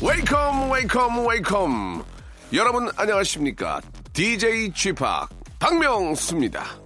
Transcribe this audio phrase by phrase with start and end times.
[0.00, 2.04] welcome welcome welcome
[2.54, 3.80] 여러분 안녕하십니까
[4.12, 4.94] DJ p
[5.58, 6.81] 박명수입니다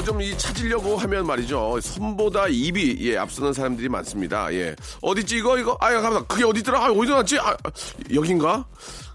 [0.00, 1.78] 뭐 좀 이 찾으려고 하면 말이죠.
[1.82, 4.52] 손보다 입이 예 앞서는 사람들이 많습니다.
[4.54, 4.74] 예.
[5.02, 5.76] 어디지 이거 이거?
[5.80, 6.86] 아야 가만 그게 어디더라?
[6.86, 7.38] 아 어디 났지?
[7.38, 7.54] 아
[8.12, 8.66] 여긴가?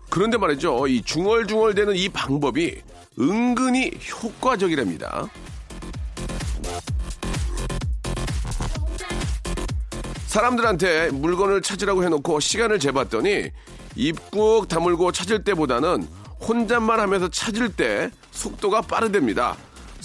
[0.09, 0.87] 그런데 말이죠.
[0.87, 2.81] 이 중얼중얼대는 이 방법이
[3.19, 5.27] 은근히 효과적이랍니다.
[10.27, 13.49] 사람들한테 물건을 찾으라고 해놓고 시간을 재봤더니
[13.95, 16.07] 입국 다물고 찾을 때보다는
[16.47, 19.55] 혼잣말 하면서 찾을 때 속도가 빠르답니다.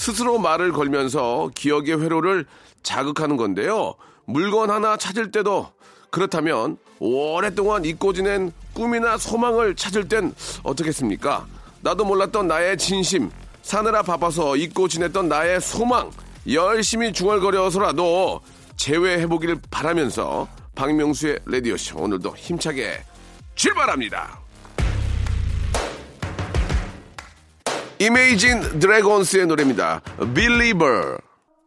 [0.00, 2.46] 스스로 말을 걸면서 기억의 회로를
[2.82, 3.96] 자극하는 건데요.
[4.24, 5.70] 물건 하나 찾을 때도
[6.08, 11.46] 그렇다면 오랫동안 잊고 지낸 꿈이나 소망을 찾을 땐 어떻겠습니까?
[11.82, 16.10] 나도 몰랐던 나의 진심, 사느라 바빠서 잊고 지냈던 나의 소망,
[16.50, 18.40] 열심히 중얼거려서라도
[18.76, 23.04] 재회해보기를 바라면서 박명수의 라디오쇼 오늘도 힘차게
[23.54, 24.40] 출발합니다.
[28.00, 30.00] 이메이진 드래곤스의 노래입니다.
[30.34, 31.18] Believer.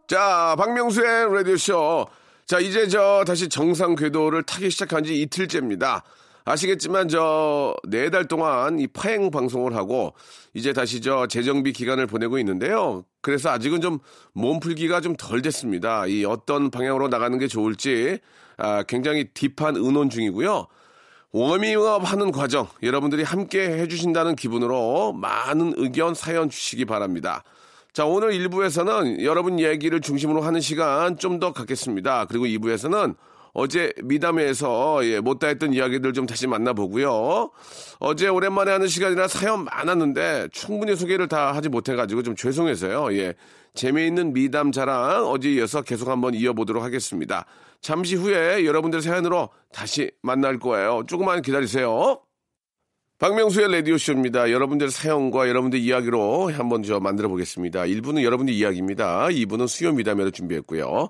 [0.07, 2.07] 자, 박명수의 라디오쇼.
[2.47, 6.03] 자, 이제 저 다시 정상 궤도를 타기 시작한 지 이틀째입니다.
[6.45, 10.13] 아시겠지만 저 네 달 동안 이 파행 방송을 하고
[10.55, 13.05] 이제 다시 저 재정비 기간을 보내고 있는데요.
[13.21, 13.99] 그래서 아직은 좀
[14.33, 16.07] 몸풀기가 좀 덜 됐습니다.
[16.07, 18.19] 이 어떤 방향으로 나가는 게 좋을지
[18.57, 20.65] 아, 굉장히 딥한 의논 중이고요.
[21.33, 27.43] 워밍업 하는 과정 여러분들이 함께 해주신다는 기분으로 많은 의견 사연 주시기 바랍니다.
[27.91, 32.25] 자 오늘 1부에서는 여러분 얘기를 중심으로 하는 시간 좀 더 갖겠습니다.
[32.25, 33.15] 그리고 2부에서는
[33.53, 37.51] 어제 미담회에서 예, 못다 했던 이야기들 좀 다시 만나보고요.
[37.99, 43.15] 어제 오랜만에 하는 시간이라 사연 많았는데 충분히 소개를 다 하지 못해가지고 좀 죄송해서요.
[43.15, 43.35] 예,
[43.75, 47.45] 재미있는 미담 자랑 어제 이어서 계속 한번 이어보도록 하겠습니다.
[47.79, 51.03] 잠시 후에 여러분들 사연으로 다시 만날 거예요.
[51.07, 52.21] 조금만 기다리세요.
[53.19, 54.51] 박명수의 라디오쇼입니다.
[54.51, 57.83] 여러분들 사연과 여러분들 이야기로 한번 저 만들어 보겠습니다.
[57.83, 59.27] 1부는 여러분들 이야기입니다.
[59.27, 61.09] 2부는 수요 미담회로 준비했고요.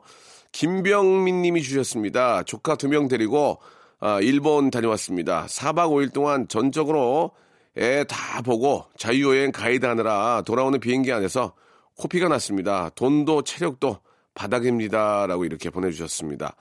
[0.54, 2.44] 김병민 님이 주셨습니다.
[2.44, 3.60] 조카 두 명 데리고
[4.00, 5.46] 아, 일본 다녀왔습니다.
[5.48, 7.32] 4박 5일 동안 전적으로
[7.78, 11.54] 애 다 보고 자유여행 가이드 하느라 돌아오는 비행기 안에서
[11.98, 12.90] 코피가 났습니다.
[12.96, 13.98] 돈도 체력도
[14.36, 15.26] 바닥입니다.
[15.28, 16.56] 라고 이렇게 보내주셨습니다.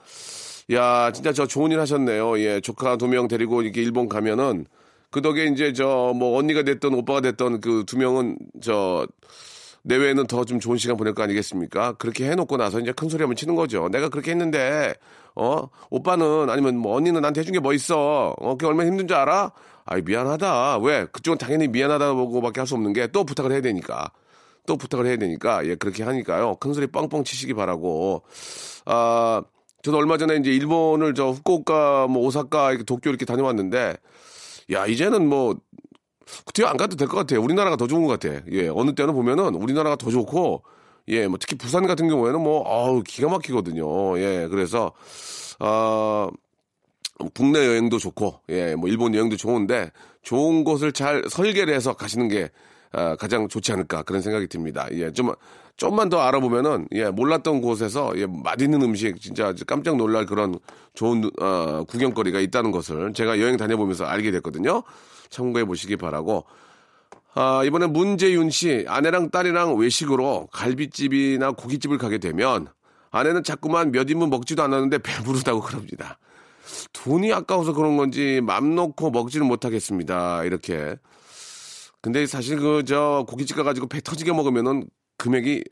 [0.73, 2.39] 야, 진짜 저 좋은 일 하셨네요.
[2.39, 4.67] 예, 조카 두 명 데리고 이렇게 일본 가면은
[5.11, 9.07] 그 덕에 이제 저 뭐 언니가 됐던 오빠가 됐던 그 두 명은 저
[9.85, 11.93] 내외에는 더 좀 좋은 시간 보낼 거 아니겠습니까?
[11.95, 13.89] 그렇게 해놓고 나서 이제 큰 소리 한번 치는 거죠.
[13.89, 14.95] 내가 그렇게 했는데,
[15.35, 15.69] 어?
[15.91, 18.35] 오빠는, 아니면 뭐 언니는 나한테 해준 게 뭐 있어?
[18.39, 19.53] 어, 그게 얼마나 힘든 줄 알아?
[19.85, 20.79] 아이, 미안하다.
[20.79, 21.07] 왜?
[21.07, 24.11] 그쪽은 당연히 미안하다고 밖에 할 수 없는 게 또 부탁을 해야 되니까.
[24.67, 26.57] 또 부탁을 해야 되니까, 예, 그렇게 하니까요.
[26.61, 28.23] 큰 소리 뻥뻥 치시기 바라고.
[28.87, 29.43] 아,
[29.83, 33.97] 저도 얼마 전에 이제 일본을 저 후쿠오카, 뭐 오사카, 이렇게 도쿄 이렇게 다녀왔는데,
[34.73, 35.57] 야, 이제는 뭐,
[36.45, 37.41] 그때 안 가도 될 것 같아요.
[37.43, 38.41] 우리나라가 더 좋은 것 같아.
[38.53, 40.63] 예, 어느 때는 보면은 우리나라가 더 좋고,
[41.09, 44.19] 예, 뭐 특히 부산 같은 경우에는 뭐, 아우, 기가 막히거든요.
[44.19, 44.93] 예, 그래서,
[45.59, 46.29] 아,
[47.35, 49.91] 국내 여행도 좋고, 예, 뭐 일본 여행도 좋은데,
[50.23, 52.51] 좋은 곳을 잘 설계를 해서 가시는 게,
[52.93, 54.87] 아, 가장 좋지 않을까 그런 생각이 듭니다.
[54.93, 55.33] 예, 좀,
[55.83, 60.61] 좀만 더 알아보면은, 예, 몰랐던 곳에서, 예, 맛있는 음식, 진짜 깜짝 놀랄 그런
[60.95, 64.85] 좋은, 어, 구경거리가 있다는 것을 제가 여행 다녀보면서 알게 됐거든요.
[65.29, 66.45] 참고해 보시기 바라고.
[67.35, 72.69] 아, 이번에 문재윤 씨, 아내랑 딸이랑 외식으로 갈비집이나 고깃집을 가게 되면
[73.11, 76.17] 아내는 자꾸만 몇 인분 먹지도 않았는데 배부르다고 그럽니다.
[76.93, 80.45] 돈이 아까워서 그런 건지 맘 놓고 먹지는 못하겠습니다.
[80.45, 80.95] 이렇게.
[82.01, 84.85] 근데 사실 그 저 고깃집 가가지고 배 터지게 먹으면은
[85.23, 85.63] 금액이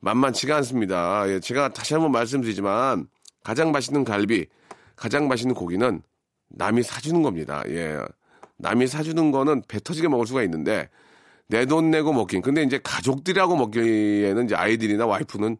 [0.00, 1.24] 만만치가 않습니다.
[1.28, 3.06] 예, 제가 다시 한번 말씀드리지만
[3.44, 4.46] 가장 맛있는 갈비,
[4.96, 6.02] 가장 맛있는 고기는
[6.48, 7.62] 남이 사주는 겁니다.
[7.68, 7.98] 예.
[8.58, 10.88] 남이 사주는 거는 배 터지게 먹을 수가 있는데
[11.46, 12.42] 내 돈 내고 먹긴.
[12.42, 15.56] 근데 이제 가족들하고 먹기에는 이제 아이들이나 와이프는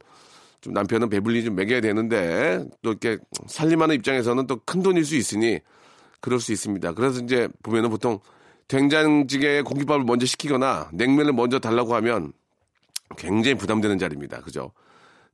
[0.60, 5.60] 좀 남편은 배불리 좀 먹여야 되는데 또 이렇게 살림하는 입장에서는 또 큰 돈일 수 있으니
[6.20, 6.94] 그럴 수 있습니다.
[6.94, 8.18] 그래서 이제 보면은 보통
[8.66, 12.32] 된장찌개에 공깃밥을 먼저 시키거나 냉면을 먼저 달라고 하면
[13.16, 14.40] 굉장히 부담되는 자리입니다.
[14.40, 14.72] 그죠?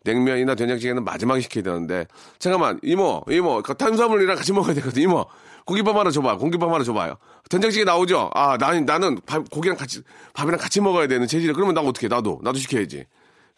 [0.05, 2.07] 냉면이나 된장찌개는 마지막에 시켜야 되는데
[2.39, 5.27] 잠깐만 이모 이모 그 탄수화물이랑 같이 먹어야 되거든 이모
[5.65, 7.17] 고기밥 하나 줘봐 고기밥 하나 줘봐요
[7.51, 10.03] 된장찌개 나오죠 아 나는 나는 밥, 고기랑 같이
[10.33, 13.05] 밥이랑 같이 먹어야 되는 체질이 그러면 나 어떻게 나도 나도 시켜야지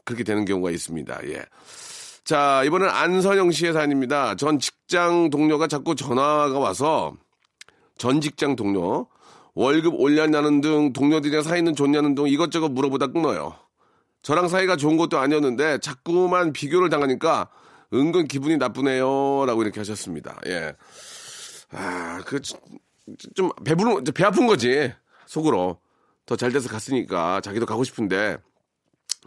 [0.06, 1.44] 그렇게 되는 경우가 있습니다 예.
[2.25, 7.12] 자 이번엔 안선영 씨의 사연입니다 전 직장 동료가 자꾸 전화가 와서
[7.99, 9.06] 전 직장 동료
[9.59, 13.56] 월급 올렸냐는 등 동료들이랑 사이는 좋냐는 등 이것저것 물어보다 끊어요.
[14.23, 17.49] 저랑 사이가 좋은 것도 아니었는데 자꾸만 비교를 당하니까
[17.94, 19.47] 은근 기분이 나쁘네요.
[19.47, 20.38] 라고 이렇게 하셨습니다.
[20.47, 20.75] 예.
[21.70, 22.41] 아, 그,
[23.35, 24.93] 좀, 배부른, 배 아픈 거지.
[25.26, 25.81] 속으로.
[26.26, 28.37] 더 잘 돼서 갔으니까 자기도 가고 싶은데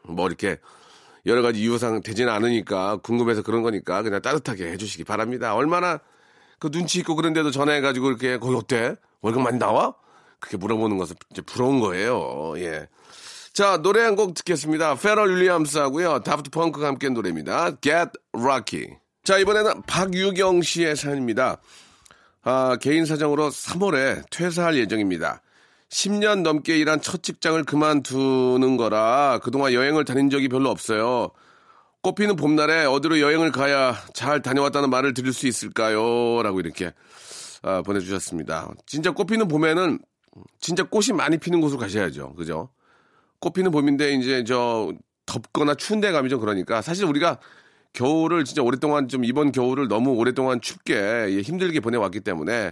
[0.03, 0.57] 뭐 이렇게
[1.25, 5.55] 여러 가지 이유상 되지는 않으니까 궁금해서 그런 거니까 그냥 따뜻하게 해주시기 바랍니다.
[5.55, 5.99] 얼마나
[6.59, 8.95] 그 눈치 있고 그런데도 전화해가지고 이렇게 거기 어때?
[9.21, 9.95] 월급 많이 나와?
[10.39, 11.15] 그렇게 물어보는 것은
[11.47, 12.53] 부러운 거예요.
[12.57, 12.87] 예.
[13.53, 14.95] 자, 노래 한 곡 듣겠습니다.
[14.95, 16.19] 페럴 윌리엄스하고요.
[16.21, 17.71] 다프트 펑크가 함께 노래입니다.
[17.81, 18.97] Get Rocky.
[19.23, 21.57] 자, 이번에는 박유경 씨의 사연입니다.
[22.43, 25.41] 아, 개인 사정으로 3월에 퇴사할 예정입니다.
[25.89, 31.29] 10년 넘게 일한 첫 직장을 그만두는 거라 그동안 여행을 다닌 적이 별로 없어요.
[32.01, 36.41] 꽃피는 봄날에 어디로 여행을 가야 잘 다녀왔다는 말을 들을 수 있을까요?
[36.41, 36.93] 라고 이렇게
[37.61, 38.71] 아, 보내주셨습니다.
[38.87, 39.99] 진짜 꽃피는 봄에는
[40.61, 42.33] 진짜 꽃이 많이 피는 곳으로 가셔야죠.
[42.35, 42.69] 그죠?
[43.41, 44.93] 꽃피는 봄인데 이제 저
[45.25, 47.39] 덥거나 추운 데 가면 좀 그러니까 사실 우리가
[47.93, 52.71] 겨울을 진짜 오랫동안 좀 이번 겨울을 너무 오랫동안 춥게 예, 힘들게 보내왔기 때문에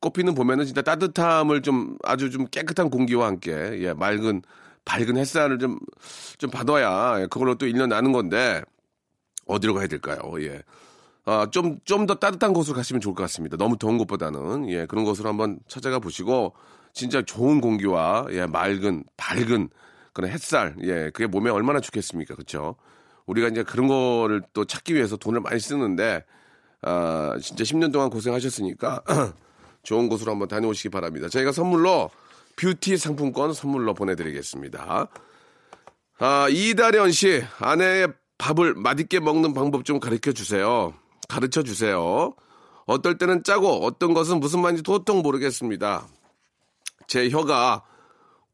[0.00, 3.52] 꽃피는 봄에는 진짜 따뜻함을 좀 아주 좀 깨끗한 공기와 함께
[3.82, 4.42] 예, 맑은
[4.84, 5.78] 밝은 햇살을 좀,
[6.38, 8.62] 좀 받아야 그걸로 또 1년 나는 건데,
[9.46, 10.18] 어디로 가야 될까요?
[10.40, 10.62] 예.
[11.26, 13.56] 아, 좀, 좀 더 따뜻한 곳으로 가시면 좋을 것 같습니다.
[13.56, 14.68] 너무 더운 곳보다는.
[14.70, 16.54] 예, 그런 곳으로 한번 찾아가 보시고,
[16.92, 19.70] 진짜 좋은 공기와, 예, 맑은, 밝은
[20.14, 22.36] 그런 햇살, 예, 그게 몸에 얼마나 좋겠습니까?
[22.36, 22.76] 그쵸?
[23.26, 26.24] 우리가 이제 그런 거를 또 찾기 위해서 돈을 많이 쓰는데,
[26.82, 29.02] 아, 진짜 10년 동안 고생하셨으니까,
[29.82, 31.28] 좋은 곳으로 한번 다녀오시기 바랍니다.
[31.28, 32.10] 저희가 선물로
[32.56, 35.08] 뷰티 상품권 선물로 보내드리겠습니다.
[36.20, 38.08] 아, 이다련 씨, 아내의
[38.38, 40.94] 밥을 맛있게 먹는 방법 좀 가르쳐 주세요.
[41.28, 42.34] 가르쳐 주세요.
[42.86, 46.06] 어떨 때는 짜고 어떤 것은 무슨 말인지 도통 모르겠습니다.
[47.08, 47.82] 제 혀가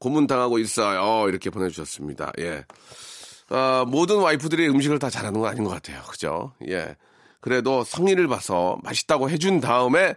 [0.01, 1.29] 고문당하고 있어요.
[1.29, 2.33] 이렇게 보내주셨습니다.
[2.41, 2.65] 예.
[3.51, 6.03] 아, 모든 와이프들이 음식을 다 잘하는 건 아닌 것 같아요.
[6.09, 6.53] 그죠?
[6.69, 6.97] 예.
[7.41, 10.15] 그래도 성의를 봐서 맛있다고 해준 다음에,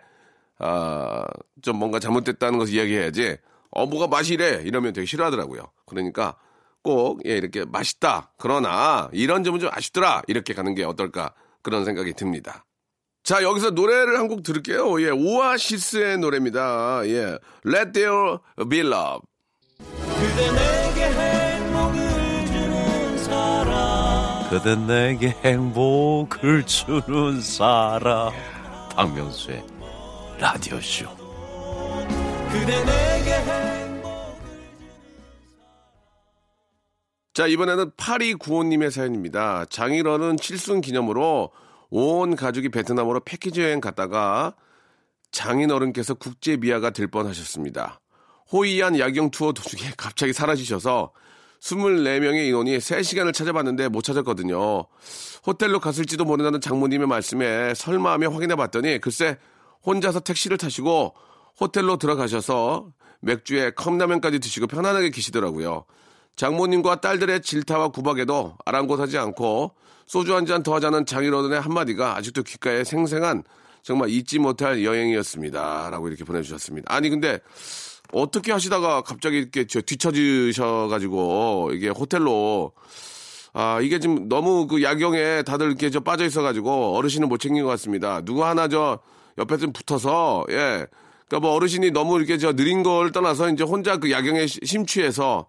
[0.60, 1.26] 아,
[1.62, 3.38] 좀 뭔가 잘못됐다는 것을 이야기해야지.
[3.72, 4.62] 어, 뭐가 맛이 이래?
[4.64, 5.64] 이러면 되게 싫어하더라고요.
[5.86, 6.36] 그러니까
[6.84, 8.32] 꼭, 예, 이렇게 맛있다.
[8.38, 10.22] 그러나 이런 점은 좀 아쉽더라.
[10.28, 11.34] 이렇게 가는 게 어떨까.
[11.62, 12.66] 그런 생각이 듭니다.
[13.24, 15.02] 자, 여기서 노래를 한 곡 들을게요.
[15.02, 17.02] 예, 오아시스의 노래입니다.
[17.08, 18.38] 예, Let There
[18.70, 19.22] Be Love.
[20.34, 28.34] 그대 내게 행복을 주는 사람 그대 내게 행복을 주는 사람
[28.96, 29.64] 박명수의
[30.40, 31.06] 라디오쇼
[32.52, 34.12] 그대 내게 행복
[37.36, 39.66] 자, 이번에는 8295님의 사연입니다.
[39.66, 41.52] 장일어는 칠순 기념으로
[41.92, 44.56] 온 가족이 베트남으로 패키지 여행 갔다가
[45.32, 48.00] 장인어른께서 국제 미아가 될 뻔하셨습니다.
[48.52, 51.12] 호이안 야경 투어 도중에 갑자기 사라지셔서
[51.62, 54.86] 24명의 인원이 3시간을 찾아봤는데 못 찾았거든요.
[55.46, 59.38] 호텔로 갔을지도 모른다는 장모님의 말씀에 설마 하며 확인해 봤더니 글쎄
[59.86, 61.14] 혼자서 택시를 타시고
[61.60, 62.88] 호텔로 들어가셔서
[63.22, 65.86] 맥주에 컵라면까지 드시고 편안하게 계시더라고요.
[66.36, 69.72] 장모님과 딸들의 질타와 구박에도 아랑곳하지 않고
[70.06, 73.44] 소주 한 잔 더 하자는 장인어른의 한마디가 아직도 귓가에 생생한
[73.84, 75.90] 정말 잊지 못할 여행이었습니다.
[75.92, 76.94] 라고 이렇게 보내주셨습니다.
[76.94, 77.40] 아니, 근데
[78.14, 82.72] 어떻게 하시다가 갑자기 이렇게 저 뒤처지셔가지고 이게 호텔로
[83.54, 87.70] 아, 이게 지금 너무 그 야경에 다들 이렇게 저 빠져 있어가지고 어르신은 못 챙긴 것
[87.70, 88.22] 같습니다.
[88.22, 89.00] 누구 하나 저
[89.38, 90.88] 옆에 좀 붙어서, 예.
[91.28, 95.46] 그러니까 뭐 어르신이 너무 이렇게 저 느린 걸 떠나서 이제 혼자 그 야경에 시- 심취해서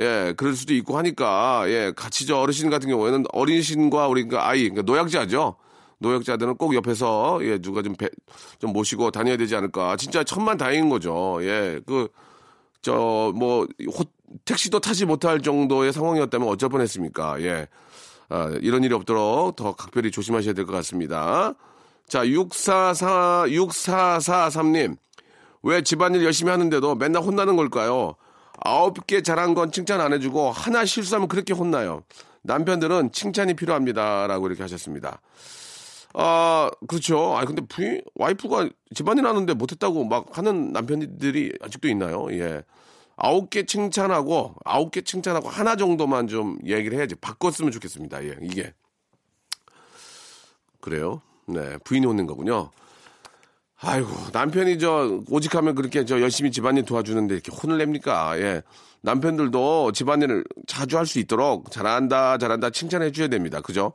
[0.00, 4.68] 예, 그럴 수도 있고 하니까, 예, 같이 저 어르신 같은 경우에는 어린신과 우리 그 아이,
[4.68, 5.54] 그러니까 노약자죠.
[6.04, 8.08] 노약자들은 꼭 옆에서, 예, 누가 좀, 배,
[8.58, 9.96] 좀 모시고 다녀야 되지 않을까.
[9.96, 11.38] 진짜 천만 다행인 거죠.
[11.40, 12.08] 예, 그,
[12.82, 14.04] 저, 뭐, 호,
[14.44, 17.40] 택시도 타지 못할 정도의 상황이었다면 어쩔 뻔 했습니까.
[17.40, 17.68] 예.
[18.28, 21.54] 아, 이런 일이 없도록 더 각별히 조심하셔야 될 것 같습니다.
[22.08, 24.96] 자, 644, 6443님.
[25.62, 28.14] 왜 집안일 열심히 하는데도 맨날 혼나는 걸까요?
[28.60, 32.02] 아홉 개 잘한 건 칭찬 안 해주고 하나 실수하면 그렇게 혼나요.
[32.42, 34.26] 남편들은 칭찬이 필요합니다.
[34.26, 35.20] 라고 이렇게 하셨습니다.
[36.14, 37.36] 아, 그렇죠.
[37.36, 42.28] 아, 근데 부인, 와이프가 집안일 하는데 못했다고 막 하는 남편들이 아직도 있나요?
[42.32, 42.62] 예.
[43.16, 47.14] 아홉 개 칭찬하고, 아홉 개 칭찬하고 하나 정도만 좀 얘기를 해야지.
[47.16, 48.24] 바꿨으면 좋겠습니다.
[48.24, 48.72] 예, 이게.
[50.80, 51.20] 그래요?
[51.46, 52.70] 네, 부인이 혼낸 거군요.
[53.80, 58.38] 아이고, 남편이 저, 오직 하면 그렇게 저 열심히 집안일 도와주는데 이렇게 혼을 냅니까?
[58.38, 58.62] 예.
[59.02, 63.60] 남편들도 집안일을 자주 할 수 있도록 잘한다, 잘한다 칭찬해 줘야 됩니다.
[63.60, 63.92] 그죠?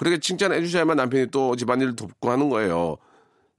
[0.00, 2.96] 그렇게 칭찬해 주셔야만 남편이 또 집안일을 돕고 하는 거예요.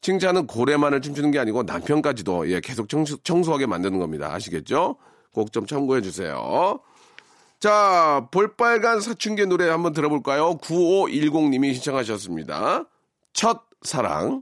[0.01, 4.33] 칭찬은 고래만을 춤추는 게 아니고 남편까지도 예, 계속 청소, 청소 하게 만드는 겁니다.
[4.33, 4.95] 아시겠죠?
[5.35, 6.79] 꼭 좀 참고해 주세요.
[7.59, 10.57] 자, 볼빨간 사춘기 노래 한번 들어볼까요?
[10.57, 12.85] 9510님이 신청하셨습니다.
[13.33, 14.41] 첫 사랑.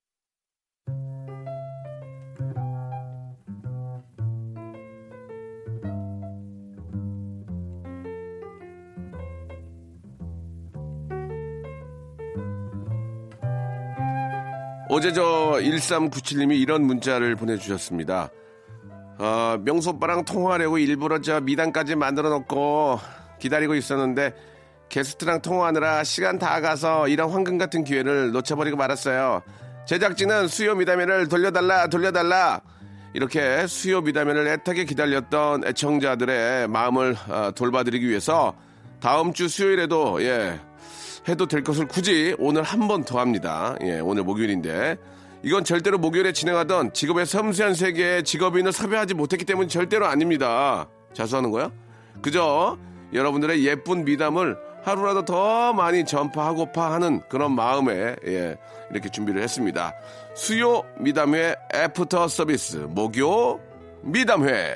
[14.93, 18.29] 어제 저 1397님이 이런 문자를 보내주셨습니다.
[19.19, 22.99] 아, 명수 오빠랑 통화하려고 일부러 저 미담까지 만들어 놓고
[23.39, 24.35] 기다리고 있었는데
[24.89, 29.43] 게스트랑 통화하느라 시간 다 가서 이런 황금 같은 기회를 놓쳐버리고 말았어요.
[29.85, 32.59] 제작진은 수요 미담회를 돌려달라 돌려달라
[33.13, 38.55] 이렇게 수요 미담회를 애타게 기다렸던 애청자들의 마음을 아, 돌봐드리기 위해서
[38.99, 40.59] 다음 주 수요일에도 예
[41.27, 43.75] 해도 될 것을 굳이 오늘 한 번 더 합니다.
[43.83, 44.97] 예, 오늘 목요일인데.
[45.43, 50.87] 이건 절대로 목요일에 진행하던 직업의 섬세한 세계에 직업인을 섭외하지 못했기 때문 절대로 아닙니다.
[51.13, 51.71] 자수하는 거야?
[52.21, 52.77] 그저
[53.11, 58.55] 여러분들의 예쁜 미담을 하루라도 더 많이 전파하고파 하는 그런 마음에 예,
[58.91, 59.93] 이렇게 준비를 했습니다.
[60.35, 63.59] 수요 미담회 애프터 서비스 목요
[64.03, 64.75] 미담회.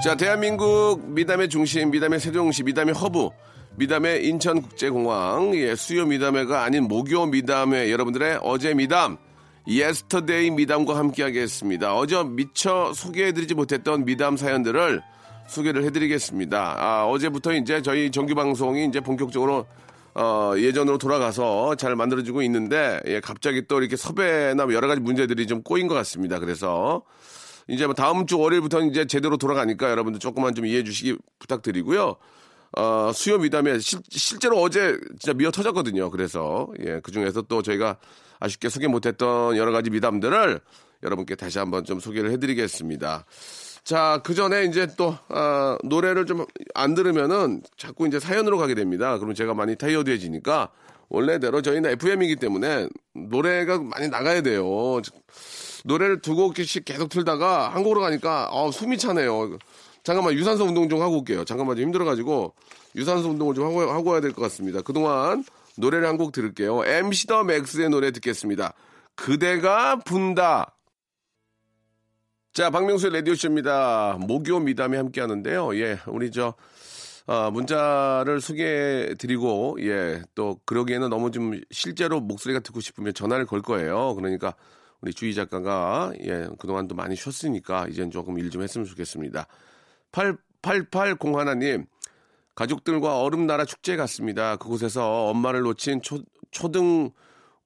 [0.00, 3.30] 자, 대한민국 미담의 중심, 미담의 세종시, 미담의 허브,
[3.74, 9.16] 미담의 인천국제공항, 예, 수요 미담회가 아닌 목요 미담회, 여러분들의 어제 미담,
[9.66, 11.96] yesterday 미담과 함께하겠습니다.
[11.96, 15.02] 어제 미처 소개해드리지 못했던 미담 사연들을
[15.48, 16.76] 소개를 해드리겠습니다.
[16.78, 19.66] 아, 어제부터 이제 저희 정규 방송이 이제 본격적으로
[20.14, 25.48] 어, 예전으로 돌아가서 잘 만들어지고 있는데, 예, 갑자기 또 이렇게 섭외나 뭐 여러 가지 문제들이
[25.48, 26.38] 좀 꼬인 것 같습니다.
[26.38, 27.02] 그래서
[27.68, 32.16] 이제 뭐 다음 주 월요일부터는 이제 제대로 돌아가니까 여러분들 조금만 좀 이해해 주시기 부탁드리고요.
[32.76, 36.10] 어, 수요 미담에 실, 실제로 어제 진짜 미어 터졌거든요.
[36.10, 37.98] 그래서 예, 그 중에서 또 저희가
[38.40, 40.60] 아쉽게 소개 못했던 여러 가지 미담들을
[41.02, 43.24] 여러분께 다시 한번 좀 소개를 해드리겠습니다.
[43.88, 49.16] 자, 그 전에 이제 또, 아, 노래를 좀 안 들으면은 자꾸 이제 사연으로 가게 됩니다.
[49.18, 50.68] 그럼 제가 많이 타이어드해지니까
[51.08, 55.00] 원래대로 저희는 FM이기 때문에 노래가 많이 나가야 돼요.
[55.84, 59.56] 노래를 두 곡씩 계속 틀다가 한 곡으로 가니까 아, 숨이 차네요.
[60.04, 61.44] 잠깐만 유산소 운동 좀 하고 올게요.
[61.46, 62.52] 잠깐만 좀 힘들어가지고
[62.94, 64.82] 유산소 운동을 좀 하고, 하고 와야 될 것 같습니다.
[64.82, 65.42] 그동안
[65.78, 66.84] 노래를 한 곡 들을게요.
[66.84, 68.74] MC 더 맥스의 노래 듣겠습니다.
[69.16, 70.74] 그대가 분다.
[72.58, 74.18] 자, 박명수의 라디오쇼입니다.
[74.18, 75.76] 목요 미담이 함께 하는데요.
[75.76, 76.54] 예, 우리 저,
[77.28, 83.62] 아, 문자를 소개해 드리고, 예, 또, 그러기에는 너무 좀 실제로 목소리가 듣고 싶으면 전화를 걸
[83.62, 84.12] 거예요.
[84.16, 84.56] 그러니까
[85.00, 89.46] 우리 주희 작가가, 예, 그동안도 많이 쉬었으니까, 이젠 조금 일 좀 했으면 좋겠습니다.
[90.10, 91.86] 8801님,
[92.56, 94.56] 가족들과 얼음나라 축제에 갔습니다.
[94.56, 96.18] 그곳에서 엄마를 놓친 초,
[96.50, 97.10] 초등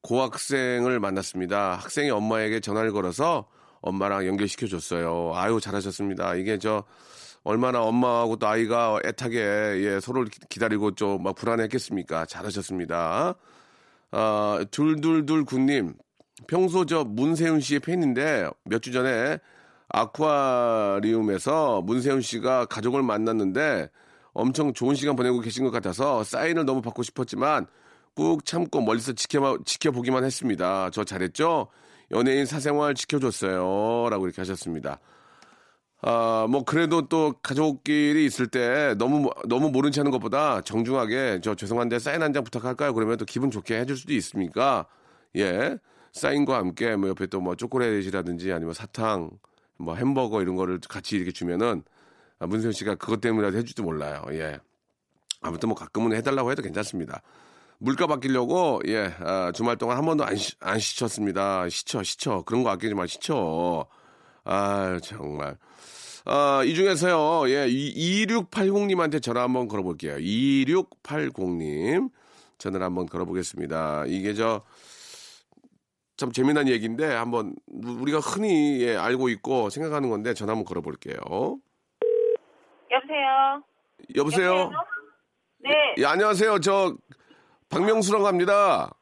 [0.03, 1.77] 고학생을 만났습니다.
[1.77, 3.49] 학생이 엄마에게 전화를 걸어서
[3.83, 5.33] 엄마랑 연결시켜줬어요.
[5.35, 6.35] 아유, 잘하셨습니다.
[6.37, 6.85] 이게 저,
[7.45, 9.39] 얼마나 엄마하고 또 아이가 애타게,
[9.85, 12.27] 예, 서로를 기- 기다리고 좀 막 불안했겠습니까?
[12.27, 13.35] 잘하셨습니다.
[14.12, 15.95] 아, 둘둘둘 군님,
[16.47, 19.39] 평소 저 문세윤 씨의 팬인데 몇 주 전에
[19.89, 23.91] 아쿠아리움에서 문세윤 씨가 가족을 만났는데
[24.33, 27.67] 엄청 좋은 시간 보내고 계신 것 같아서 사인을 너무 받고 싶었지만
[28.15, 30.91] 꾹 참고 멀리서 지켜, 지켜보기만 했습니다.
[30.91, 31.69] 저 잘했죠?
[32.12, 34.09] 연예인 사생활 지켜줬어요.
[34.11, 34.99] 라고 이렇게 하셨습니다.
[36.04, 41.54] 아, 뭐, 그래도 또 가족끼리 있을 때 너무, 너무 모른 체 하는 것보다 정중하게 저
[41.54, 42.92] 죄송한데 사인 한 장 부탁할까요?
[42.92, 44.87] 그러면 또 기분 좋게 해줄 수도 있으니까,
[45.37, 45.78] 예.
[46.12, 49.31] 사인과 함께 뭐 옆에 또 뭐 초콜릿이라든지 아니면 사탕,
[49.78, 51.83] 뭐 햄버거 이런 거를 같이 이렇게 주면은
[52.40, 54.23] 아, 문세윤 씨가 그것 때문이라도 해줄지 몰라요.
[54.33, 54.59] 예.
[55.40, 57.23] 아무튼 뭐 가끔은 해달라고 해도 괜찮습니다.
[57.83, 61.69] 물가 바뀌려고 예 아, 주말 동안 한 번도 안, 시, 안 시쳤습니다.
[61.69, 63.87] 시쳐 시쳐 그런 거 아끼지 마 시쳐.
[64.45, 65.57] 아 정말
[66.25, 70.17] 아, 이 중에서요, 예, 2680님한테 전화 한번 걸어볼게요.
[70.17, 72.11] 2680님.
[72.59, 74.05] 전화를 한번 걸어보겠습니다.
[74.07, 74.62] 이게 저,
[76.17, 81.17] 참 재미난 얘기인데, 한번, 우리가 흔히 예, 알고 있고 생각하는 건데, 전화 한번 걸어볼게요.
[82.93, 83.65] 여보세요.
[84.15, 84.71] 여보세요?
[85.59, 85.71] 네.
[85.99, 86.61] 예, 안녕하세요.
[86.61, 86.95] 저,
[87.73, 88.93] 박명수라고 합니다.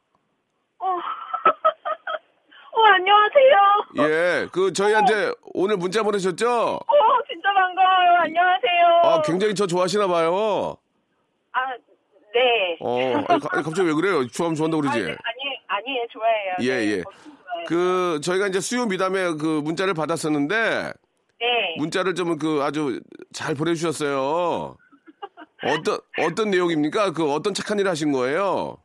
[0.79, 0.85] 어.
[2.73, 4.07] 어, 안녕하세요.
[4.09, 6.49] 예, 그, 저희한테 오늘 문자 보내셨죠?
[6.75, 6.79] 어,
[7.29, 8.19] 진짜 반가워요.
[8.23, 9.01] 안녕하세요.
[9.03, 10.77] 아, 굉장히 저 좋아하시나 봐요.
[11.51, 11.59] 아,
[12.33, 12.77] 네.
[12.79, 12.97] 어,
[13.27, 14.25] 아니, 가- 아니, 갑자기 왜 그래요?
[14.27, 15.17] 좋아하면 좋아한다고 아니, 그러지?
[15.21, 16.05] 아니, 아니에요.
[16.11, 16.53] 좋아해요.
[16.61, 17.01] 예, 네, 예.
[17.03, 17.31] 좋아해요.
[17.67, 20.93] 그, 저희가 이제 수요 미담에 그 문자를 받았었는데,
[21.41, 21.75] 네.
[21.77, 23.01] 문자를 좀 그 아주
[23.33, 24.77] 잘 보내주셨어요.
[25.63, 27.11] 어떤, 어떤 내용입니까?
[27.11, 28.77] 그 어떤 착한 일 하신 거예요?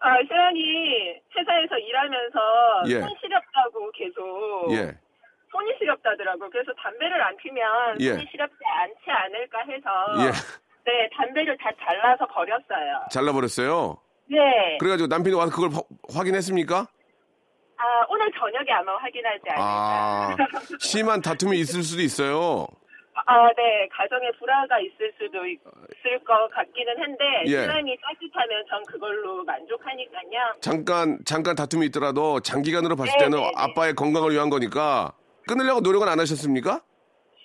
[0.00, 2.38] 아, 시연이 회사에서 일하면서
[2.88, 3.00] 예.
[3.00, 4.98] 손 시렵다고 계속 예.
[5.50, 6.50] 손이 시렵다더라고.
[6.50, 8.12] 그래서 담배를 안 피면 예.
[8.12, 10.32] 손이 시렵지 않지 않을까 해서 예.
[10.84, 13.06] 네, 담배를 다 잘라서 버렸어요.
[13.10, 13.96] 잘라버렸어요.
[14.28, 14.76] 네.
[14.78, 15.82] 그래가지고 남편이 와서 그걸 화-
[16.18, 16.86] 확인했습니까?
[17.78, 19.62] 아, 오늘 저녁에 아마 확인하지 않을까.
[19.62, 20.36] 아,
[20.80, 22.66] 심한 다툼이 있을 수도 있어요.
[23.24, 23.88] 아, 네.
[23.92, 25.58] 가정에 불화가 있을 수도 있-
[25.98, 27.62] 있을 것 같기는 한데 예.
[27.62, 30.54] 신랑이 따뜻하면 전 그걸로 만족하니까요.
[30.60, 33.52] 잠깐, 잠깐 다툼이 있더라도 장기간으로 봤을 네, 때는 네, 네.
[33.56, 35.12] 아빠의 건강을 위한 거니까
[35.46, 36.82] 끊으려고 노력은 안 하셨습니까?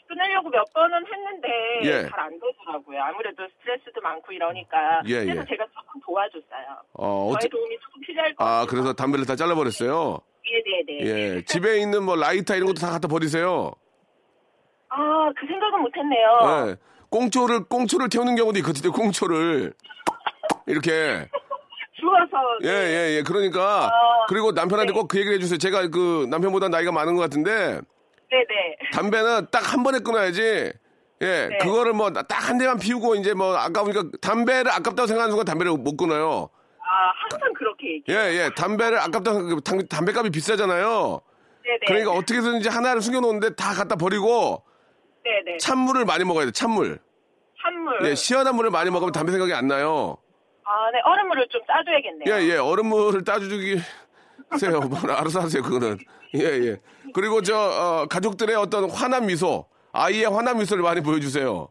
[0.08, 1.48] 끊으려고 몇 번은 했는데
[1.84, 2.10] 예.
[2.10, 3.02] 잘 안 되더라고요.
[3.02, 5.02] 아무래도 스트레스도 많고 이러니까.
[5.06, 5.46] 예, 그래서 예.
[5.48, 6.82] 제가 조금 도와줬어요.
[6.94, 8.68] 어, 저의 어찌, 도움이 조금 필요할 것 아, 같아요.
[8.68, 10.20] 그래서 담배를 다 잘라버렸어요.
[10.44, 11.06] 네네네.
[11.38, 11.42] 예.
[11.46, 13.72] 집에 있는 뭐 라이터 이런 것도 다 갖다 버리세요.
[14.94, 16.68] 아, 그 생각은 못했네요.
[16.70, 16.76] 예.
[17.10, 19.74] 꽁초를, 꽁초를 태우는 경우도 있거든요, 꽁초를.
[20.68, 21.28] 이렇게.
[22.00, 22.38] 주워서.
[22.64, 23.24] 예, 예, 예.
[23.24, 23.86] 그러니까.
[23.88, 25.00] 아, 그리고 남편한테 네.
[25.00, 25.58] 꼭 그 얘기를 해주세요.
[25.58, 27.80] 제가 그 남편보다 나이가 많은 것 같은데,
[28.30, 28.78] 네네.
[28.94, 30.74] 담배는 딱 한 번에 끊어야지.
[31.22, 31.58] 예, 네.
[31.60, 35.96] 그거를 뭐 딱 한 대만 피우고 이제 뭐 아까우니까 담배를 아깝다고 생각하는 순간 담배를 못
[35.96, 36.50] 끊어요.
[36.80, 38.20] 아, 항상 그렇게 얘기해요.
[38.20, 38.50] 예, 예.
[38.56, 41.22] 담배를 아깝다고 생각, 담, 담배값이 비싸잖아요.
[41.64, 41.80] 네네.
[41.88, 44.64] 그러니까 어떻게 해서든지 하나를 숨겨놓는데 다 갖다 버리고
[45.24, 45.58] 네네.
[45.58, 47.00] 찬물을 많이 먹어야 돼, 찬물.
[47.62, 48.00] 찬물.
[48.10, 50.18] 예, 시원한 물을 많이 먹으면 담배 생각이 안 나요.
[50.64, 51.00] 아, 네.
[51.04, 52.34] 얼음물을 좀 짜줘야겠네요.
[52.34, 52.58] 예, 예.
[52.58, 53.80] 얼음물을 따주기
[54.60, 54.80] 세요.
[54.90, 55.98] 뭐 알아서 하세요, 그거는.
[56.36, 56.78] 예, 예.
[57.14, 61.70] 그리고 저, 어, 가족들의 어떤 환한 미소, 아이의 환한 미소를 많이 보여주세요.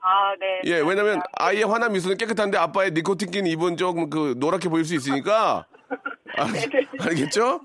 [0.00, 0.62] 아, 네.
[0.64, 4.94] 예, 왜냐면 아이의 환한 미소는 깨끗한데 아빠의 니코틴 낀 입은 조금 그 노랗게 보일 수
[4.94, 5.66] 있으니까.
[6.38, 6.46] 아,
[7.00, 7.60] 알겠죠?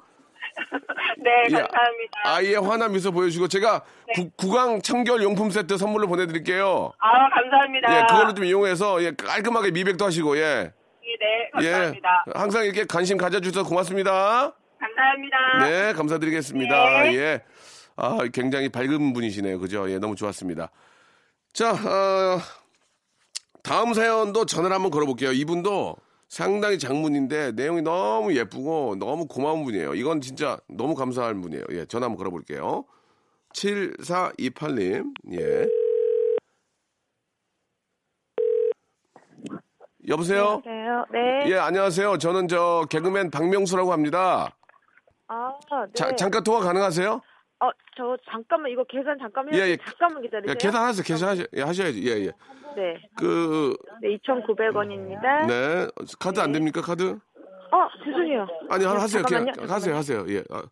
[1.17, 2.21] 네, 예, 감사합니다.
[2.25, 3.83] 아이의 환한 미소 보여주고 제가
[4.15, 6.91] 구, 구강 청결 용품 세트 선물로 보내드릴게요.
[6.99, 7.97] 아, 감사합니다.
[7.97, 10.73] 예, 그걸로 좀 이용해서 예, 깔끔하게 미백도 하시고 예.
[11.19, 11.71] 네, 예.
[11.71, 12.25] 감사합니다.
[12.35, 14.53] 항상 이렇게 관심 가져주셔서 고맙습니다.
[14.79, 15.37] 감사합니다.
[15.65, 17.03] 네, 감사드리겠습니다.
[17.03, 17.15] 네.
[17.15, 17.41] 예.
[17.95, 19.59] 아, 굉장히 밝은 분이시네요.
[19.59, 19.89] 그죠?
[19.89, 20.71] 예, 너무 좋았습니다.
[21.53, 22.39] 자, 어,
[23.61, 25.31] 다음 사연도 전화를 한번 걸어볼게요.
[25.31, 25.95] 이분도
[26.33, 29.93] 상당히 장문인데 내용이 너무 예쁘고 너무 고마운 분이에요.
[29.93, 31.63] 이건 진짜 너무 감사한 분이에요.
[31.73, 32.85] 예, 전화 한번 걸어볼게요.
[33.53, 35.67] 7428님, 예.
[40.07, 40.63] 여보세요?
[40.65, 41.05] 안녕하세요.
[41.11, 41.51] 네.
[41.51, 42.17] 예, 안녕하세요.
[42.17, 44.57] 저는 저 개그맨 박명수라고 합니다.
[45.27, 45.53] 아,
[45.85, 45.93] 네.
[45.93, 47.21] 자, 잠깐 통화 가능하세요?
[47.63, 49.53] 어, 저 잠깐만 이거 계산 잠깐만.
[49.55, 49.77] 예, 예.
[49.77, 50.51] 잠깐만 기다리세요.
[50.51, 51.03] 예, 계산하세요.
[51.03, 51.97] 계산하셔, 예.
[51.97, 52.31] 예, 예.
[52.75, 52.95] 네.
[53.17, 55.47] 그, 네, 2,900원입니다.
[55.47, 55.87] 네.
[56.19, 57.17] 카드 안 됩니까, 카드?
[57.71, 58.47] 어, 죄송해요.
[58.69, 59.23] 아니, 하- 하세요.
[59.23, 59.73] 그냥 잠깐만요.
[59.73, 60.25] 하세요, 하세요.
[60.29, 60.43] 예.
[60.49, 60.63] 아,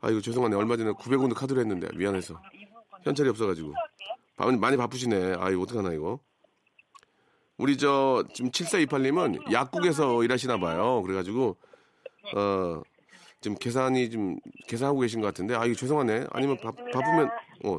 [0.00, 0.56] 아, 이거 죄송하네.
[0.56, 2.40] 얼마 전에 900원도 카드로 했는데, 미안해서.
[3.02, 3.74] 현찰이 없어 가지고.
[4.36, 5.36] 많이, 많이 바쁘시네.
[5.38, 6.18] 아, 이거 어떡하나, 이거.
[7.58, 11.02] 우리 저, 지금 7428님은 약국에서 일하시나 봐요.
[11.02, 11.56] 그래 가지고,
[12.34, 12.80] 어,
[13.40, 14.36] 지금 계산이 좀,
[14.68, 16.26] 계산하고 계신 것 같은데, 아, 이거 죄송하네.
[16.30, 17.30] 아니면 바, 바쁘면,
[17.64, 17.78] 어,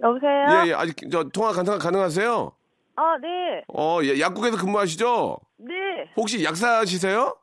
[0.00, 0.64] 여보세요?
[0.64, 0.74] 예, 예.
[0.74, 2.52] 아직, 저, 통화 가능, 가능하세요?
[2.94, 3.64] 아, 네.
[3.68, 5.38] 어, 예, 약국에서 근무하시죠?
[5.58, 5.74] 네.
[6.16, 7.36] 혹시 약사시세요?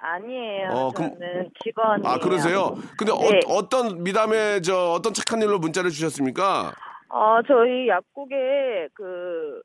[0.00, 0.68] 아니에요.
[0.70, 2.08] 어, 저는 직원이에요.
[2.08, 2.74] 아, 그러세요?
[2.96, 3.40] 근데 네.
[3.46, 6.72] 어, 떤 미담에 저 어떤 착한 일로 문자를 주셨습니까?
[7.10, 9.60] 어, 저희 약국에 그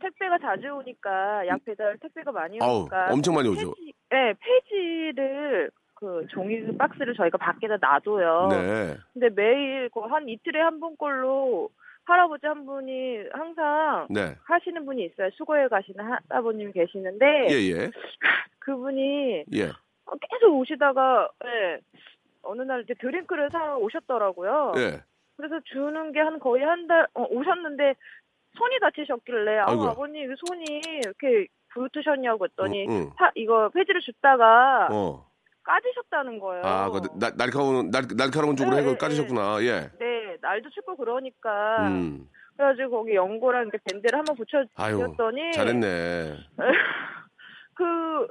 [0.00, 3.74] 택배가 자주 오니까 약 배달 택배가 많이 아우, 오니까 엄청 많이 오죠.
[3.74, 8.48] 폐지, 네, 폐지를 그 종이 박스를 저희가 밖에다 놔둬요.
[8.52, 8.96] 네.
[9.12, 11.70] 근데 매일 그한 이틀에 한 번꼴로
[12.04, 14.36] 할아버지 한 분이 항상 네.
[14.44, 15.28] 하시는 분이 있어요.
[15.34, 17.90] 수거해 가시는 할아버님이 계시는데 예, 예.
[18.60, 19.64] 그분이 예.
[19.64, 21.80] 어, 계속 오시다가 예,
[22.42, 24.74] 어느 날 이제 드링크를 사러 오셨더라고요.
[24.76, 25.02] 예.
[25.36, 27.94] 그래서 주는 게 한 거의 한달 오셨는데
[28.56, 29.64] 손이 다치셨길래 아.
[29.72, 30.64] 아버님 손이
[31.02, 33.10] 이렇게 부르트셨냐고 했더니 응, 응.
[33.16, 35.27] 파- 이거 폐지를 줬다가 어.
[35.68, 36.62] 까지셨다는 거예요.
[36.64, 39.62] 아, 그 나- 날카로운 날 날카로운 쪽으로 네, 해서 네, 까지셨구나.
[39.62, 39.90] 예.
[39.98, 42.26] 네, 날도 춥고 그러니까 음.
[42.56, 46.36] 그래가지고 거기 연고랑 이렇게 밴드를 한번 붙여주셨더니 잘했네.
[47.74, 47.84] 그,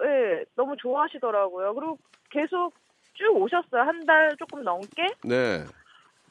[0.04, 1.74] 예, 너무 좋아하시더라고요.
[1.76, 1.98] 그리고
[2.32, 2.74] 계속
[3.14, 3.82] 쭉 오셨어요.
[3.84, 5.08] 한 달 조금 넘게.
[5.24, 5.64] 네,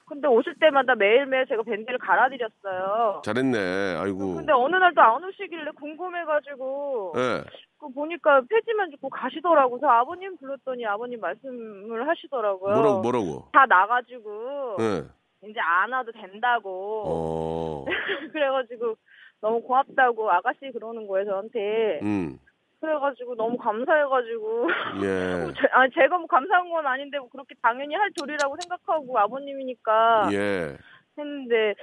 [0.07, 3.23] 근데 오실 때마다 매일매일 제가 밴드를 갈아드렸어요.
[3.25, 3.97] 잘했네.
[3.99, 4.37] 아이고.
[4.37, 7.45] 근데 어느 날도 안 오시길래 궁금해가지고 예.
[7.79, 9.81] 그 보니까 폐지만 듣고 가시더라고요.
[9.81, 12.75] 그래서 아버님 불렀더니 아버님 말씀을 하시더라고요.
[12.75, 13.49] 뭐라고, 뭐라고?
[13.53, 15.49] 다 나가지고 예.
[15.49, 17.03] 이제 안 와도 된다고.
[17.07, 17.85] 어,
[18.33, 18.95] 그래가지고
[19.41, 22.01] 너무 고맙다고 아가씨 그러는 거예요 저한테.
[22.03, 22.39] 음,
[22.81, 24.69] 그래가지고 너무 감사해가지고.
[25.05, 25.53] 예.
[25.55, 30.77] 제, 아니 제가 뭐 감사한 건 아닌데 뭐 그렇게 당연히 할 도리라고 생각하고 아버님이니까 예.
[31.19, 31.75] 했는데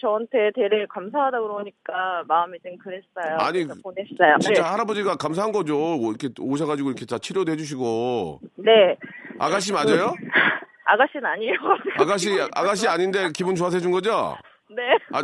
[0.00, 3.38] 저한테 대래 감사하다 그러니까 마음이 좀 그랬어요.
[3.38, 4.38] 아니, 보냈어요.
[4.40, 4.68] 진짜 네.
[4.68, 5.76] 할아버지가 감사한 거죠.
[5.76, 8.40] 뭐 이렇게 오셔가지고 이렇게 다 치료도 해주시고.
[8.56, 8.96] 네.
[9.38, 10.12] 아가씨 맞아요?
[10.84, 11.54] 아가씨는 아니에요.
[11.98, 14.36] 아가씨, 아가씨 아닌데 기분 좋아서 해준 거죠?
[14.70, 14.82] 네.
[15.12, 15.22] 아,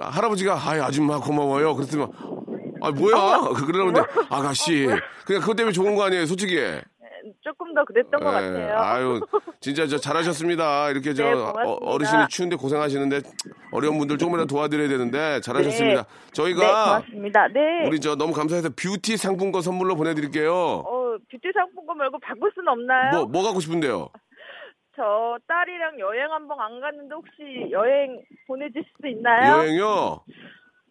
[0.00, 1.74] 아, 할아버지가, 아이, 아줌마 고마워요.
[1.74, 2.06] 그랬더니,
[2.86, 3.40] 아, 뭐야?
[3.66, 4.86] 그러는데, 아가씨.
[5.26, 6.58] 그냥 그것 때문에 좋은 거 아니에요, 솔직히.
[7.40, 8.78] 조금 더 그랬던 것 예, 같아요.
[8.78, 9.20] 아유,
[9.60, 10.90] 진짜 저 잘하셨습니다.
[10.90, 11.32] 이렇게 저 네.
[11.32, 13.20] 어, 어르신이 추운데 고생하시는데
[13.72, 16.02] 어려운 분들 조금이라도 도와드려야 되는데 잘하셨습니다.
[16.02, 16.08] 네.
[16.08, 17.48] 네, 저희가 고맙습니다.
[17.48, 17.86] 네.
[17.86, 20.52] 우리 저 너무 감사해서 뷰티 상품권 선물로 보내드릴게요.
[20.52, 23.10] 어, 뷰티 상품권 말고 바꿀 수는 없나요?
[23.12, 24.08] 뭐, 뭐 갖고 싶은데요?
[24.96, 29.58] 저 딸이랑 여행 한번 안 갔는데 혹시 여행 보내줄 수 있나요?
[29.58, 30.20] 여행요?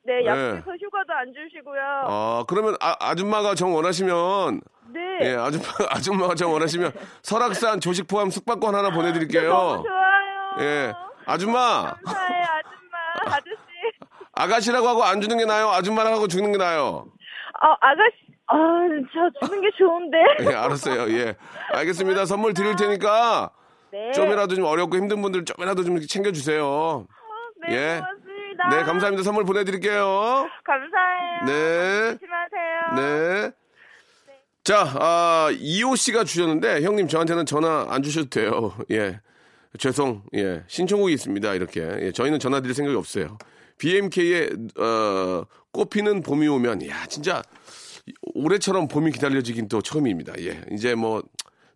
[0.06, 0.26] 네, 네.
[0.26, 1.82] 약속해서 휴가도 안 주시고요.
[1.82, 4.62] 아, 그러면 아, 아줌마가 정 원하시면
[4.94, 5.00] 네.
[5.22, 9.50] 예, 아줌마, 아줌마가 정 원하시면 설악산 조식 포함 숙박권 하나 보내 드릴게요.
[9.50, 10.68] 너무 좋아요.
[10.68, 10.94] 예.
[11.26, 13.64] 아줌마, 감사해, 아줌마, 아저씨.
[14.34, 15.70] 아가씨라고 하고 안 주는 게 나아요?
[15.70, 17.06] 아줌마라고 하고 주는 게 나아요?
[17.62, 18.58] 어, 아가씨, 아,
[19.14, 20.18] 저 주는 게 좋은데.
[20.52, 21.10] 예, 알았어요.
[21.18, 21.36] 예.
[21.74, 22.26] 알겠습니다.
[22.26, 23.52] 선물 드릴 테니까
[23.92, 24.12] 네.
[24.12, 27.06] 좀이라도 좀 어렵고 힘든 분들 좀이라도 좀 이렇게 챙겨 주세요.
[27.68, 28.00] 네, 예.
[28.00, 28.23] 고맙습니다.
[28.70, 29.24] 네, 감사합니다.
[29.24, 30.48] 선물 보내드릴게요.
[30.64, 31.46] 감사해요.
[31.46, 32.18] 네.
[32.18, 32.96] 조심하세요.
[32.96, 33.52] 네.
[34.64, 38.74] 자, 아, 이호 씨가 주셨는데, 형님 저한테는 전화 안 주셔도 돼요.
[38.92, 39.20] 예.
[39.78, 40.64] 죄송, 예.
[40.68, 41.54] 신청곡이 있습니다.
[41.54, 41.82] 이렇게.
[42.00, 43.38] 예, 저희는 전화 드릴 생각이 없어요.
[43.78, 47.42] BMK의, 어, 꽃피는 봄이 오면, 야, 진짜,
[48.36, 50.34] 올해처럼 봄이 기다려지긴 또 처음입니다.
[50.40, 50.62] 예.
[50.72, 51.24] 이제 뭐,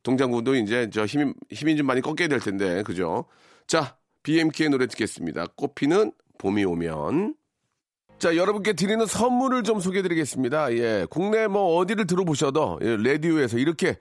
[0.03, 3.25] 동장군도 이제 저 힘이, 힘이 좀 많이 꺾여야 될 텐데, 그죠?
[3.65, 5.47] 자, BMK의 노래 듣겠습니다.
[5.55, 7.35] 꽃피는 봄이 오면.
[8.19, 10.73] 자, 여러분께 드리는 선물을 좀 소개해 드리겠습니다.
[10.73, 11.05] 예.
[11.09, 13.97] 국내 뭐 어디를 들어보셔도 예, 라디오에서 이렇게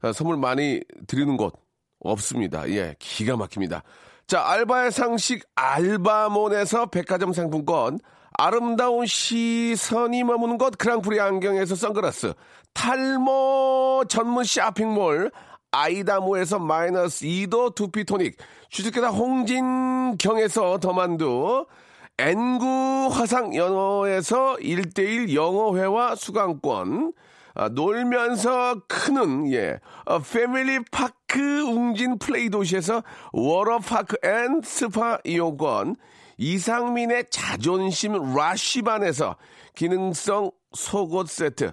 [0.00, 1.54] 아, 선물 많이 드리는 곳
[2.00, 2.68] 없습니다.
[2.70, 2.94] 예.
[2.98, 3.82] 기가 막힙니다.
[4.26, 7.98] 자, 알바의 상식 알바몬에서 백화점 상품권,
[8.32, 12.34] 아름다운 시선이 머무는 곳 그랑프리 안경에서 선글라스,
[12.74, 15.30] 탈모 전문 쇼핑몰
[15.70, 18.36] 아이다모에서 마이너스 2도 두피토닉,
[18.70, 21.66] 주식회사 홍진경에서 더만두,
[22.18, 27.12] N구 화상 영어에서 1대1 영어회화 수강권,
[27.54, 33.02] 아, 놀면서 크는, 예, 어, 패밀리 파크 웅진 플레이 도시에서
[33.32, 35.96] 워터파크 and 스파 이용권,
[36.38, 39.36] 이상민의 자존심 라쉬반에서
[39.74, 41.72] 기능성 속옷 세트,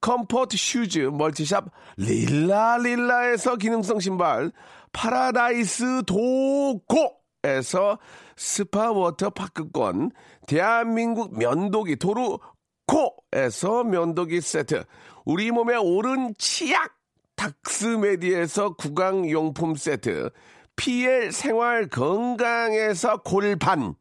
[0.00, 4.52] comfort shoes 멀티샵 릴라릴라에서 기능성 신발,
[4.92, 7.98] 파라다이스 도고에서
[8.36, 10.12] 스파 워터 파크권,
[10.46, 12.38] 대한민국 면도기 도루
[12.86, 14.84] 코에서 면도기 세트,
[15.24, 16.94] 우리 몸의 오른 치약
[17.36, 20.30] 닥스메디에서 구강용품 세트,
[20.76, 23.94] PL 생활 건강에서 골반,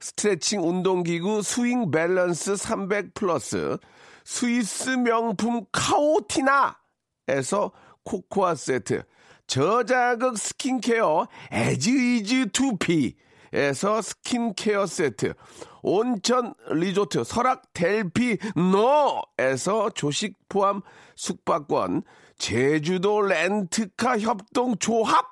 [0.00, 3.78] 스트레칭 운동기구 스윙 밸런스 300 플러스,
[4.24, 7.72] 스위스 명품 카오티나에서
[8.04, 9.02] 코코아 세트,
[9.46, 15.34] 저자극 스킨케어 에즈이즈 투피에서 스킨케어 세트,
[15.82, 20.82] 온천 리조트 설악 델피 노에서 조식 포함
[21.16, 22.02] 숙박권,
[22.38, 25.31] 제주도 렌트카 협동 조합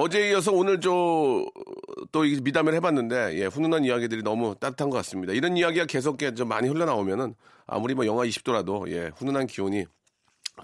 [0.00, 5.34] 어제에 이어서 오늘 저또 미담을 해봤는데 예, 훈훈한 이야기들이 너무 따뜻한 것 같습니다.
[5.34, 7.34] 이런 이야기가 계속 좀 많이 흘러나오면은
[7.66, 9.84] 아무리 뭐 영하 20도라도 예, 훈훈한 기온이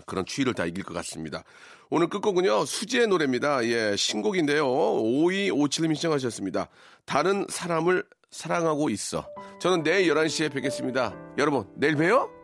[0.07, 1.45] 그런 추위를 다 이길 것 같습니다.
[1.91, 3.63] 오늘 끝곡은요, 수지의 노래입니다.
[3.67, 4.67] 예, 신곡인데요.
[4.67, 6.69] 5257님이 신청하셨습니다.
[7.05, 9.29] 다른 사람을 사랑하고 있어.
[9.61, 11.15] 저는 내일 11시에 뵙겠습니다.
[11.37, 12.36] 여러분, 내일 봬요?